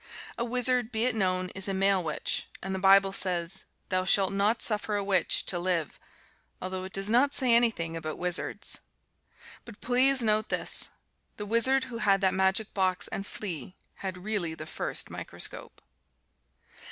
A 0.35 0.43
wizard, 0.43 0.91
be 0.91 1.05
it 1.05 1.13
known, 1.13 1.49
is 1.53 1.67
a 1.67 1.75
male 1.75 2.03
witch, 2.03 2.47
and 2.63 2.73
the 2.73 2.79
Bible 2.79 3.13
says, 3.13 3.65
"Thou 3.89 4.03
shalt 4.03 4.31
not 4.33 4.63
suffer 4.63 4.95
a 4.95 5.03
witch 5.03 5.45
to 5.45 5.59
live," 5.59 5.99
although 6.59 6.85
it 6.85 6.91
does 6.91 7.07
not 7.07 7.35
say 7.35 7.53
anything 7.53 7.95
about 7.95 8.17
wizards. 8.17 8.79
But 9.63 9.79
please 9.79 10.23
note 10.23 10.49
this: 10.49 10.89
the 11.37 11.45
wizard 11.45 11.83
who 11.83 11.99
had 11.99 12.19
that 12.21 12.33
magic 12.33 12.73
box 12.73 13.09
and 13.09 13.27
flea 13.27 13.75
had 13.97 14.17
really 14.23 14.55
the 14.55 14.65
first 14.65 15.11
microscope. 15.11 15.83